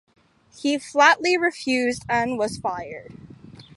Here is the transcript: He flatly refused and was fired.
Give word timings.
He 0.57 0.79
flatly 0.79 1.37
refused 1.37 2.05
and 2.09 2.39
was 2.39 2.57
fired. 2.57 3.13